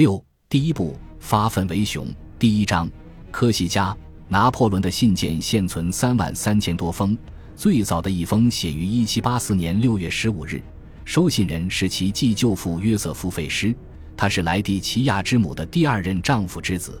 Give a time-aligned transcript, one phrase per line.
[0.00, 2.06] 六第一部发愤为雄
[2.38, 2.90] 第一章
[3.30, 3.94] 科西嘉
[4.28, 7.14] 拿破仑的信件现存三万三千多封，
[7.54, 10.62] 最早的一封写于一七八四年六月十五日，
[11.04, 13.76] 收信人是其继舅父约瑟夫·费施，
[14.16, 16.98] 他是莱蒂奇亚之母的第二任丈夫之子。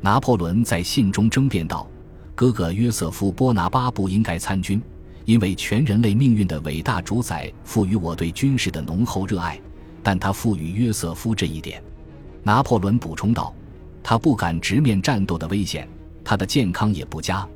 [0.00, 1.90] 拿破仑在信中争辩道
[2.36, 4.80] ：“哥哥约瑟夫·波拿巴不应该参军，
[5.24, 9.60] 因为全人类命运的伟大主宰赋予我对军事的浓厚热爱，
[10.04, 11.82] 但他赋予约瑟夫这一点。”
[12.48, 13.52] 拿破仑补充道
[14.02, 15.86] ：“他不敢直面战斗的危险。”
[16.24, 17.46] 他的健康也不佳，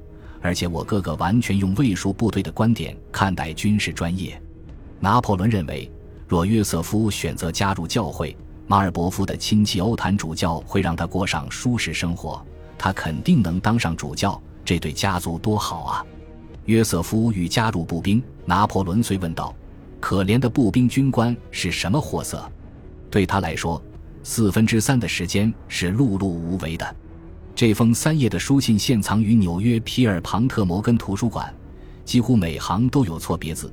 [0.43, 4.39] 而且我哥哥完全用卫戍部队的观点看待军事专业。
[5.01, 5.91] 拿破仑认为，
[6.29, 8.37] 若约瑟夫选择加入教会，
[8.67, 12.45] 马尔伯夫的亲戚欧坦主教会让他过上舒适生活，
[12.77, 16.05] 他肯定能当上主教，这对家族多好啊！
[16.67, 19.55] 约瑟夫欲加入步兵，拿破仑遂问道
[20.01, 22.47] ：“可怜的步兵军官是什么货色？”
[23.11, 23.83] 对他来说，
[24.23, 26.97] 四分之三的时间是碌碌无为的。
[27.55, 31.53] 这封三页的书信现藏于纽约皮尔庞特摩根图书馆，
[32.05, 33.73] 几乎每行都有错别字，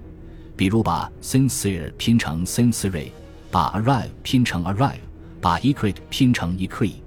[0.56, 3.10] 比如把 sincere 拼成 sincere，
[3.50, 5.00] 把 arrive 拼成 arrive，
[5.40, 7.04] 把 e q u i t 拼成 e q u i t。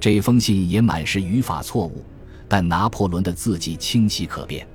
[0.00, 2.04] 这封信也满是语法错误，
[2.48, 4.66] 但拿破仑的字迹清晰可辨。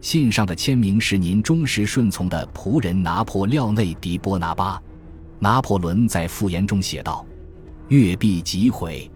[0.00, 4.80] 信上的签名是您忠实顺从的仆人拿破廖内迪波拿巴。
[5.40, 7.24] 拿破仑在复言中写道
[7.88, 9.10] ：“月币即毁。”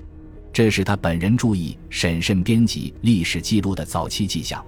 [0.52, 4.62] 这是他本人注意、审慎编辑历史记录的早期迹象。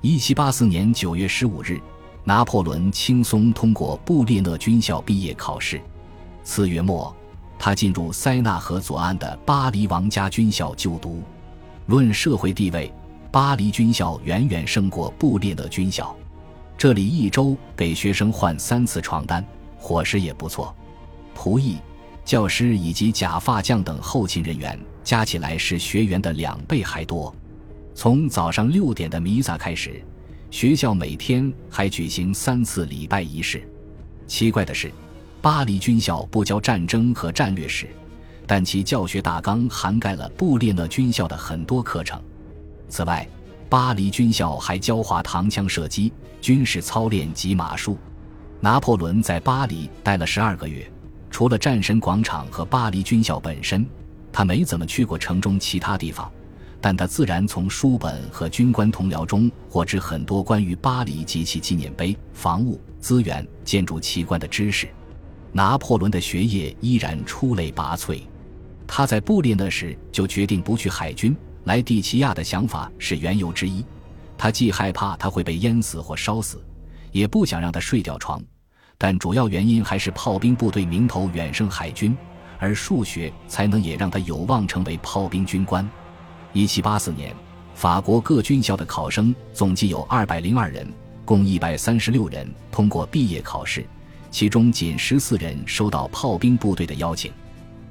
[0.00, 1.80] 一七八四年九月十五日，
[2.22, 5.80] 拿破仑轻松通过布列讷军校毕业考试。
[6.44, 7.12] 次月末，
[7.58, 11.22] 他进入塞纳河左岸的巴黎王家军校就读。
[11.86, 12.92] 论社会地位，
[13.32, 16.14] 巴黎军校远远胜过布列讷军校。
[16.78, 19.44] 这里一周给学生换三次床单，
[19.76, 20.72] 伙食也不错。
[21.36, 21.78] 仆役。
[22.26, 27.32] 教师以及假发匠等后勤人员加起来是学员的两倍还多。
[27.94, 30.02] 从早上六点的弥撒开始，
[30.50, 33.62] 学校每天还举行三次礼拜仪式。
[34.26, 34.90] 奇怪的是，
[35.40, 37.88] 巴黎军校不教战争和战略史，
[38.44, 42.20] 但其教学大纲涵盖了布列讷军校的很多课程。
[42.88, 43.26] 此外，
[43.68, 47.96] 巴黎军校还教化膛枪射击、军事操练及马术。
[48.58, 50.90] 拿破仑在巴黎待了十二个月。
[51.36, 53.86] 除了战神广场和巴黎军校本身，
[54.32, 56.32] 他没怎么去过城中其他地方。
[56.80, 64.88] 但他自然从书本和军官同僚中获知很多关于巴黎及其纪念碑、房屋、资源、建筑奇观的知识。
[65.52, 68.22] 拿破仑的学业依然出类拔萃。
[68.86, 71.36] 他在布列讷时就决定不去海军。
[71.64, 73.84] 来蒂奇亚的想法是缘由之一。
[74.38, 76.64] 他既害怕他会被淹死或烧死，
[77.12, 78.42] 也不想让他睡吊床。
[78.98, 82.16] 但主要原因还是炮兵部队名头远胜海军，
[82.58, 85.88] 而数学才能也让他有望成为炮兵军官。
[86.52, 87.34] 一七八四年，
[87.74, 90.90] 法国各军校的考生总计有二百零二人，
[91.24, 93.84] 共一百三十六人通过毕业考试，
[94.30, 97.30] 其中仅十四人收到炮兵部队的邀请，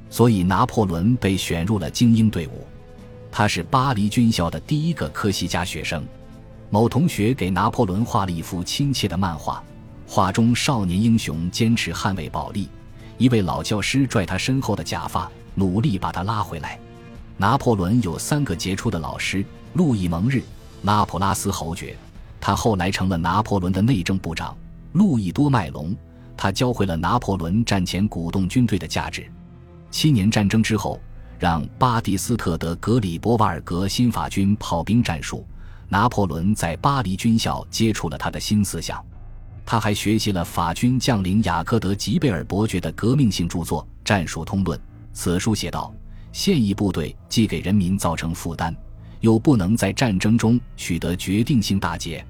[0.09, 2.66] 所以拿破仑被选入了精英队伍。
[3.31, 6.03] 他是巴黎军校的第一个科西嘉学生。
[6.72, 9.63] 某同学给拿破仑画了一幅亲切的漫画。
[10.07, 12.69] 画中少年英雄坚持捍卫保利，
[13.17, 16.79] 一位老教师拽他身后的假发，努力把他拉回来。
[17.38, 19.43] 拿破仑有三个杰出的老师：
[19.73, 20.41] 路易蒙日、
[20.83, 21.95] 拉普拉斯侯爵，
[22.39, 24.55] 他后来成了拿破仑的内政部长；
[24.93, 25.93] 路易多麦隆，
[26.37, 29.29] 他教会了拿破仑战前鼓动军队的价值。
[29.91, 30.99] 七年战争之后，
[31.39, 35.45] 让巴蒂斯特德格里波瓦尔格新法军炮兵战术，
[35.89, 39.03] 拿破仑在巴黎军校接触了他的新思想。
[39.66, 44.78] 他还学习了法军将领雅克德吉贝尔伯爵的革命性著作《战术通论》。
[45.12, 45.94] 此书写道：
[46.31, 48.76] 现役部队既给人民造成负担，
[49.22, 52.24] 又不能在战争中取得决定性大捷。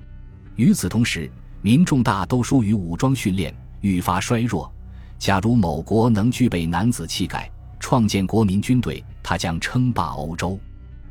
[0.55, 1.29] 与此同时，
[1.61, 4.71] 民众大都疏于武装训练，愈发衰弱。
[5.17, 10.57] 假如某国能具备男子气概，创建国民军队，他将称霸欧洲。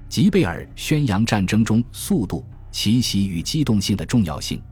[0.09, 4.62] 吉贝尔宣扬战争中速度、奇袭与机动性的重要性。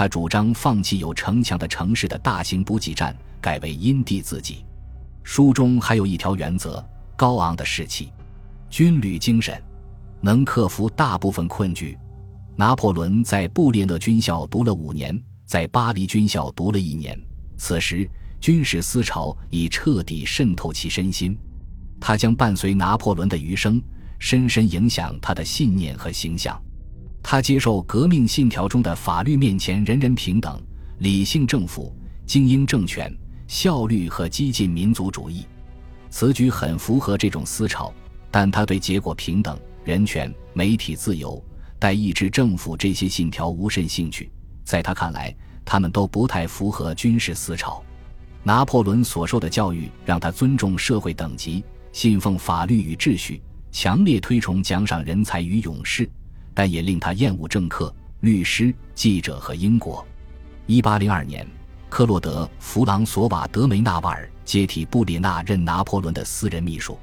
[0.00, 4.64] 他主张放弃有城墙的城市的大型补给站，改为因地制宜。
[5.22, 6.82] 书中还有一条原则：
[7.18, 8.10] 高昂的士气、
[8.70, 9.62] 军旅精神，
[10.22, 11.98] 能克服大部分困局。
[12.56, 17.14] 拿破仑在布列讷军校读了五年，在巴黎军校读了一年。
[17.58, 18.08] 此时，
[18.40, 21.36] 军事思潮已彻底渗透其身心，
[22.00, 23.78] 他将伴随拿破仑的余生，
[24.18, 26.58] 深深影响他的信念和形象。
[27.22, 30.60] 他接受革命信条中的法律面前人人平等、
[30.98, 31.94] 理性政府、
[32.26, 33.14] 精英政权、
[33.46, 35.46] 效率和激进民族主义。
[36.08, 37.92] 此举很符合这种思潮，
[38.30, 41.42] 但他对结果平等、人权、媒体自由、
[41.78, 44.30] 代议制政府这些信条无甚兴趣。
[44.64, 45.34] 在他看来，
[45.64, 47.82] 他们都不太符合军事思潮。
[48.42, 51.62] 拿破仑所受的教育让他尊重社会等级，
[51.92, 53.40] 信奉法律与秩序，
[53.70, 56.10] 强烈推崇奖赏人才与勇士，
[56.54, 60.06] 但也令他厌恶政客、律师、记者和英国。
[60.66, 61.46] 一八零二年，
[61.88, 66.98] 克洛德·弗朗索瓦·德梅纳瓦尔接替布里纳任拿破仑的私人秘书。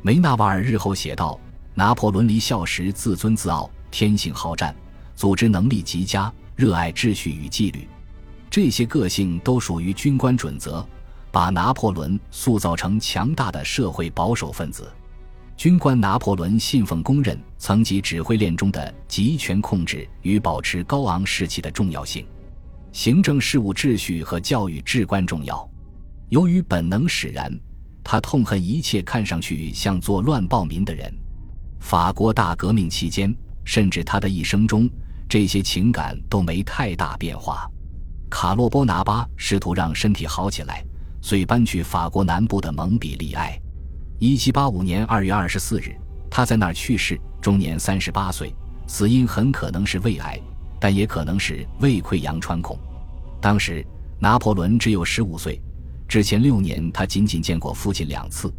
[0.00, 1.38] 梅纳瓦尔日后写道
[1.74, 4.74] ：“拿破仑离校时自尊自傲，天性好战，
[5.14, 7.86] 组织能力极佳，热爱秩序与纪律。”
[8.50, 10.86] 这些个性都属于军官准则，
[11.30, 14.90] 把拿破仑塑造成强大的社会保守分子。
[15.62, 22.26] 军官拿破仑信奉公认层级指挥链中的集权控制与保持高昂士气的重要性。
[22.90, 25.70] 行政事务秩序和教育至关重要。
[26.30, 27.56] 由于本能使然，
[28.02, 31.14] 他痛恨一切看上去像作乱暴民的人。
[31.78, 33.32] 法国大革命期间，
[33.64, 34.90] 甚至他的一生中，
[35.28, 37.70] 这些情感都没太大变化。
[38.28, 40.84] 卡洛波拿巴试图让身体好起来，
[41.20, 43.56] 遂搬去法国南部的蒙彼利埃。
[44.24, 45.96] 一七八五年二月二十四日，
[46.30, 48.54] 他在那儿去世，终年三十八岁。
[48.86, 50.40] 死因很可能是胃癌，
[50.78, 52.78] 但也可能是胃溃疡穿孔。
[53.40, 53.84] 当时
[54.20, 55.60] 拿破仑只有十五岁，
[56.06, 58.54] 之前六年他仅仅见过父亲两次。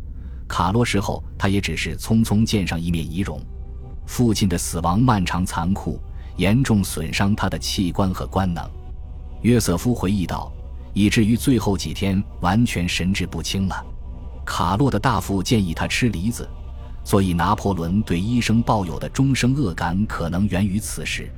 [0.50, 3.42] 卡洛死后，他也只是匆匆见上一面遗容。
[4.06, 5.98] 父亲的死亡漫长残酷，
[6.36, 8.70] 严重损伤他的器官和官能。
[9.44, 10.52] 约瑟夫回忆道
[10.94, 13.82] ：“以至于最后几天完全神志不清了。”
[14.46, 16.48] 卡洛的大夫建议他吃梨子，
[17.04, 21.30] 所以拿破仑对医生抱有的终生恶感可能源于此事。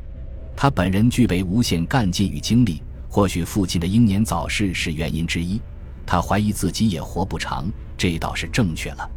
[0.55, 5.61] 他本人具备无限干劲与精力，或许父亲的英年早逝是原因之一。
[6.05, 7.67] 他怀疑自己也活不长，
[7.97, 9.09] 这倒是正确了。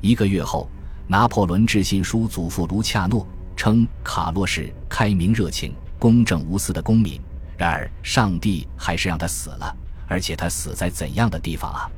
[0.00, 0.68] 一个月后，
[1.08, 7.20] 拿破仑致信书祖父卢恰诺，称卡洛是开明、热情、公正无私的公民。
[7.56, 9.74] 然而，上帝还是让他死了，
[10.06, 11.90] 而且他死在怎样的地方啊？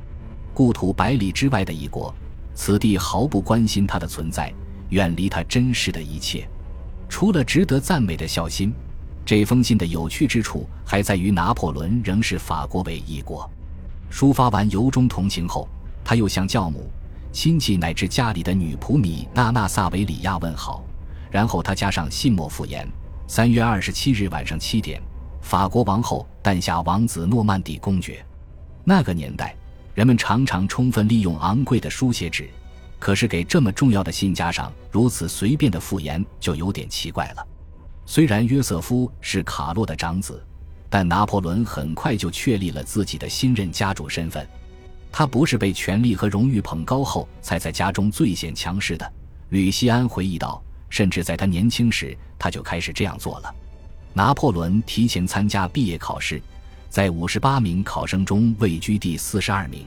[0.53, 2.13] 故土百里之外的一国，
[2.53, 4.53] 此地毫不关心他的存在，
[4.89, 6.47] 远离他真实的一切。
[7.07, 8.73] 除了值得赞美的孝心，
[9.25, 13.49] 这封信的有趣之处还在于拿破仑仍是法国唯一国。
[14.11, 15.67] 抒发完由衷同情后，
[16.03, 16.89] 他又向教母、
[17.31, 20.83] 亲戚乃至家里的女仆米娜娜萨维里亚问好，
[21.29, 22.87] 然后他加上信末附言：
[23.27, 25.01] 三月二十七日晚上七点。
[25.41, 28.23] 法国王后诞下王子诺曼底公爵。
[28.83, 29.55] 那个年代，
[29.99, 32.49] 人们常常充分利用昂贵的书写纸，
[32.99, 37.45] 可是给这么重要的信加上如此随便的附言，就有点奇怪了。
[38.05, 40.41] 虽然约瑟夫是卡洛的长子，
[40.89, 44.47] 但拿破仑很快就确立了自己的新任家主身份。
[45.11, 49.13] 他不是被权力和荣誉捧高后才在家中最显强势的。
[49.49, 53.53] 吕西安回忆道：“甚至在他年轻时，他就开始这样做了。”
[54.15, 56.41] 拿破仑提前参加毕业考试，
[56.89, 59.85] 在五十八名考生中位居第四十二名。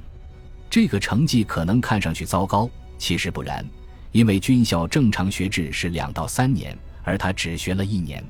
[0.71, 3.67] 这个成绩可能看上去糟糕，其实不然，
[4.13, 8.25] 因为军校正常学制是两到三年，而他只学了一年。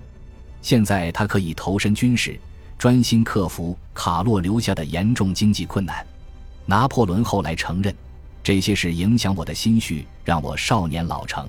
[0.62, 2.40] 现在他可以投身军事，
[2.78, 6.04] 专心克服卡洛留下的严重经济困难。
[6.64, 7.94] 拿破仑后来承认，
[8.42, 11.46] 这些事影响我的心绪，让我少年老成。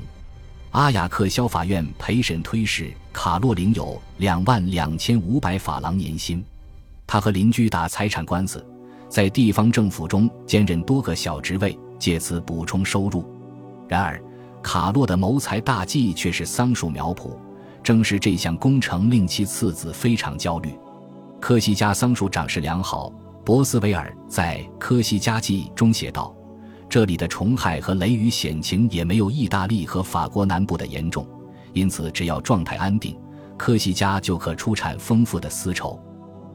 [0.71, 6.44] 阿雅克肖法院陪审推事卡洛领有两万两千五百法郎年薪，
[7.13, 8.65] 他和邻居打财产官司，
[9.07, 13.23] 在地方政府中兼任多个小职位，借此补充收入。
[13.87, 14.19] 然而，
[14.63, 17.37] 卡洛的谋财大计却是桑树苗圃，
[17.83, 20.73] 正是这项工程令其次子非常焦虑。
[21.39, 23.13] 科西嘉桑树长势良好，
[23.45, 26.35] 博斯维尔在《科西嘉记》中写道。
[26.89, 31.27] 这里的虫害和雷雨险情也没有意大利和法国南部的严重，
[31.73, 33.15] 因此只要状态安定，
[33.55, 35.99] 科西嘉就可出产丰富的丝绸。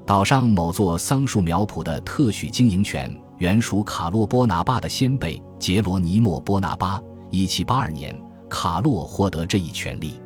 [0.09, 6.99] 岛上某座桑树苗圃的特许经营权原属卡洛波拿巴的先辈杰罗尼莫波拿巴。
[7.29, 10.19] 一七八二年，卡洛获得这一权利，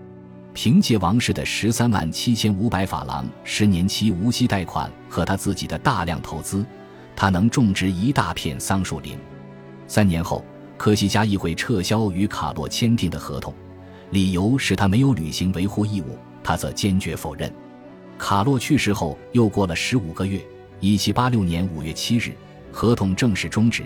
[0.54, 6.64] 凭借王室的十三万七千五百法郎十年期无息贷款和他自己的大量投资，
[7.16, 9.18] 他能种植一大片桑树林。
[9.88, 10.44] 三年后，
[10.78, 13.52] 科西嘉议会撤销与卡洛签订的合同，
[14.10, 17.52] 理由是他没有履行维护义务，他则坚决否认。
[18.18, 20.40] 卡洛去世后，又过了十五个月，
[20.80, 22.32] 一七八六年五月七日，
[22.70, 23.84] 合同正式终止。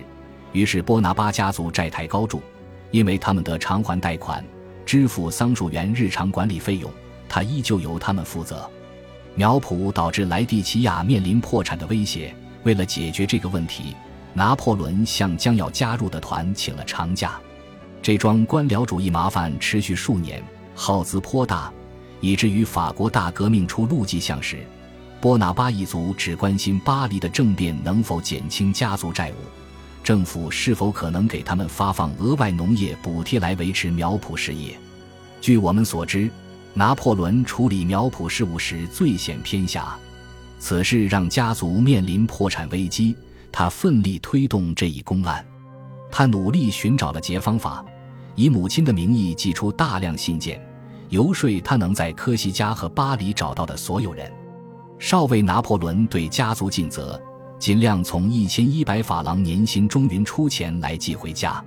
[0.52, 2.42] 于是波拿巴家族债台高筑，
[2.90, 4.44] 因为他们得偿还贷款、
[4.84, 6.90] 支付桑树园日常管理费用，
[7.28, 8.68] 他依旧由他们负责。
[9.34, 13.94] 苗圃导致莱蒂奇亚面临破产的威胁，为了解决这个问题。
[14.32, 17.40] 拿破仑向将要加入的团请了长假。
[18.02, 20.42] 这桩官僚主义麻烦持续数年，
[20.74, 21.72] 耗资颇大，
[22.20, 24.64] 以至于法国大革命出露迹象时，
[25.20, 29.34] 波拿巴一族只关心巴黎的政变能否减轻家族债务，
[30.04, 34.78] 政府是否可能给他们发放额外农业补贴来维持苗圃事业。
[35.40, 36.30] 据我们所知，
[36.74, 39.96] 拿破仑处理苗圃事务时最显偏狭，
[40.58, 43.16] 此事让家族面临破产危机。
[43.52, 45.42] 他奋力推动这一公案，
[46.10, 47.82] 他努力寻找了解方法，
[48.34, 50.60] 以母亲的名义寄出大量信件，
[51.08, 54.30] 游说他能在科西嘉和巴黎找到的所有人。
[54.98, 57.20] 少尉拿破仑对家族尽责，
[57.58, 61.62] 尽量从一千一百法郎年薪中匀出钱来寄回家。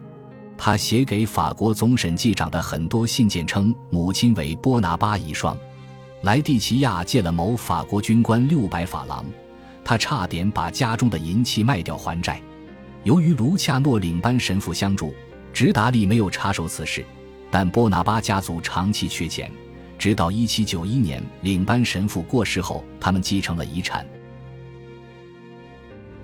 [0.58, 5.56] 他写给法国总审计长的很多信件称母亲为波拿巴遗孀。
[6.24, 9.24] 莱蒂奇亚借了某法国军官六百法郎，
[9.86, 12.42] 他差点把家中的银器卖掉还债。
[13.04, 15.14] 由于卢恰诺领班神父相助，
[15.54, 17.06] 直达利没有插手此事，
[17.52, 19.52] 但波拿巴家族长期缺钱，
[19.98, 24.06] 直到1791年领班神父过世后，他们继承了遗产。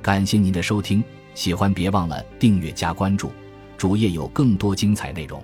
[0.01, 1.03] 感谢您的收听，
[1.33, 3.31] 喜欢别忘了订阅加关注。
[3.77, 5.43] 主页有更多精彩内容。